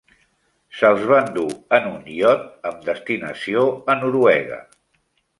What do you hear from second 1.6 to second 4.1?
en un iot amb destinació a